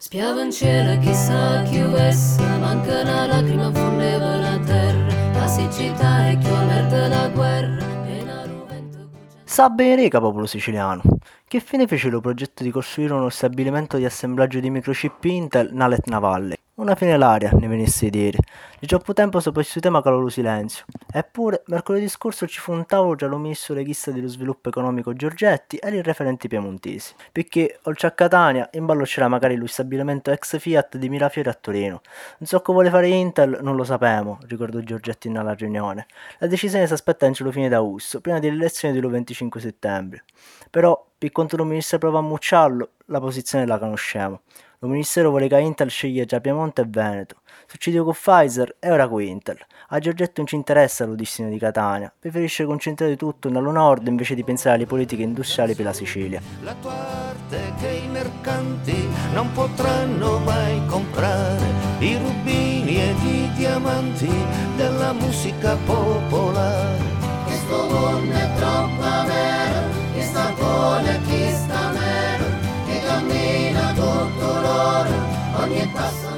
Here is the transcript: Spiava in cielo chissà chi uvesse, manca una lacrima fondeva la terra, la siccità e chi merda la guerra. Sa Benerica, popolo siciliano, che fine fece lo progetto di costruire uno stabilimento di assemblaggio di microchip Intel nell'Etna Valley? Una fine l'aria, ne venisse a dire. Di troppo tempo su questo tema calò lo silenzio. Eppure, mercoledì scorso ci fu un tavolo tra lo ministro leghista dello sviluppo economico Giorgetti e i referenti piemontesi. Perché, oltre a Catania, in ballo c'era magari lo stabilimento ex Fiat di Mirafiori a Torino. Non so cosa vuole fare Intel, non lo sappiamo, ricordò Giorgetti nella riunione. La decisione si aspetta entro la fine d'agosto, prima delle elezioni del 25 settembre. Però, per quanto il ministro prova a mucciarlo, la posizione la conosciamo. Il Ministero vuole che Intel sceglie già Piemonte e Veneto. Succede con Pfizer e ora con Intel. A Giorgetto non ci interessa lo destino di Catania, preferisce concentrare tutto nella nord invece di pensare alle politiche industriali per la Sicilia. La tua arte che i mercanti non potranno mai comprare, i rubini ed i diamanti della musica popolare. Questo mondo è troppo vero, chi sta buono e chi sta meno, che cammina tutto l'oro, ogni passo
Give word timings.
Spiava 0.00 0.42
in 0.42 0.52
cielo 0.52 0.96
chissà 1.00 1.64
chi 1.64 1.80
uvesse, 1.80 2.40
manca 2.60 3.00
una 3.00 3.26
lacrima 3.26 3.68
fondeva 3.72 4.36
la 4.36 4.56
terra, 4.60 5.32
la 5.32 5.46
siccità 5.48 6.28
e 6.28 6.38
chi 6.38 6.48
merda 6.48 7.08
la 7.08 7.28
guerra. 7.30 7.86
Sa 9.42 9.68
Benerica, 9.70 10.20
popolo 10.20 10.46
siciliano, 10.46 11.02
che 11.48 11.58
fine 11.58 11.88
fece 11.88 12.10
lo 12.10 12.20
progetto 12.20 12.62
di 12.62 12.70
costruire 12.70 13.14
uno 13.14 13.28
stabilimento 13.28 13.96
di 13.96 14.04
assemblaggio 14.04 14.60
di 14.60 14.70
microchip 14.70 15.24
Intel 15.24 15.70
nell'Etna 15.72 16.20
Valley? 16.20 16.56
Una 16.74 16.94
fine 16.94 17.16
l'aria, 17.16 17.50
ne 17.50 17.66
venisse 17.66 18.06
a 18.06 18.10
dire. 18.10 18.38
Di 18.80 18.86
troppo 18.86 19.12
tempo 19.12 19.40
su 19.40 19.50
questo 19.50 19.80
tema 19.80 20.00
calò 20.00 20.20
lo 20.20 20.28
silenzio. 20.28 20.84
Eppure, 21.12 21.64
mercoledì 21.66 22.08
scorso 22.08 22.46
ci 22.46 22.60
fu 22.60 22.70
un 22.70 22.86
tavolo 22.86 23.16
tra 23.16 23.26
lo 23.26 23.36
ministro 23.36 23.74
leghista 23.74 24.12
dello 24.12 24.28
sviluppo 24.28 24.68
economico 24.68 25.12
Giorgetti 25.14 25.78
e 25.78 25.88
i 25.96 26.00
referenti 26.00 26.46
piemontesi. 26.46 27.12
Perché, 27.32 27.80
oltre 27.82 28.06
a 28.06 28.12
Catania, 28.12 28.68
in 28.74 28.86
ballo 28.86 29.02
c'era 29.02 29.26
magari 29.26 29.56
lo 29.56 29.66
stabilimento 29.66 30.30
ex 30.30 30.60
Fiat 30.60 30.96
di 30.96 31.08
Mirafiori 31.08 31.48
a 31.48 31.54
Torino. 31.54 32.02
Non 32.38 32.46
so 32.46 32.60
cosa 32.60 32.72
vuole 32.72 32.90
fare 32.90 33.08
Intel, 33.08 33.58
non 33.62 33.74
lo 33.74 33.82
sappiamo, 33.82 34.38
ricordò 34.46 34.78
Giorgetti 34.78 35.28
nella 35.28 35.54
riunione. 35.54 36.06
La 36.38 36.46
decisione 36.46 36.86
si 36.86 36.92
aspetta 36.92 37.26
entro 37.26 37.46
la 37.46 37.50
fine 37.50 37.68
d'agosto, 37.68 38.20
prima 38.20 38.38
delle 38.38 38.54
elezioni 38.54 38.94
del 38.94 39.10
25 39.10 39.60
settembre. 39.60 40.22
Però, 40.70 41.04
per 41.18 41.32
quanto 41.32 41.56
il 41.56 41.64
ministro 41.64 41.98
prova 41.98 42.20
a 42.20 42.22
mucciarlo, 42.22 42.90
la 43.06 43.18
posizione 43.18 43.66
la 43.66 43.76
conosciamo. 43.76 44.42
Il 44.80 44.88
Ministero 44.88 45.30
vuole 45.30 45.48
che 45.48 45.58
Intel 45.58 45.90
sceglie 45.90 46.24
già 46.24 46.40
Piemonte 46.40 46.82
e 46.82 46.84
Veneto. 46.86 47.40
Succede 47.66 47.98
con 47.98 48.12
Pfizer 48.12 48.67
e 48.78 48.90
ora 48.90 49.08
con 49.08 49.22
Intel. 49.22 49.58
A 49.88 49.98
Giorgetto 49.98 50.34
non 50.36 50.46
ci 50.46 50.54
interessa 50.54 51.04
lo 51.04 51.14
destino 51.14 51.48
di 51.48 51.58
Catania, 51.58 52.12
preferisce 52.18 52.64
concentrare 52.64 53.16
tutto 53.16 53.48
nella 53.48 53.70
nord 53.70 54.06
invece 54.06 54.34
di 54.34 54.44
pensare 54.44 54.76
alle 54.76 54.86
politiche 54.86 55.22
industriali 55.22 55.74
per 55.74 55.86
la 55.86 55.92
Sicilia. 55.92 56.40
La 56.62 56.74
tua 56.80 56.92
arte 56.92 57.72
che 57.80 57.88
i 57.88 58.08
mercanti 58.08 59.08
non 59.32 59.50
potranno 59.52 60.38
mai 60.38 60.80
comprare, 60.86 61.66
i 62.00 62.16
rubini 62.16 63.00
ed 63.00 63.22
i 63.22 63.50
diamanti 63.54 64.30
della 64.76 65.12
musica 65.12 65.76
popolare. 65.86 66.98
Questo 67.44 67.76
mondo 67.88 68.34
è 68.34 68.52
troppo 68.56 69.26
vero, 69.26 69.80
chi 70.14 70.22
sta 70.22 70.52
buono 70.56 71.08
e 71.08 71.20
chi 71.22 71.50
sta 71.52 71.90
meno, 71.92 72.44
che 72.86 73.00
cammina 73.06 73.92
tutto 73.94 74.60
l'oro, 74.60 75.10
ogni 75.62 75.90
passo 75.92 76.37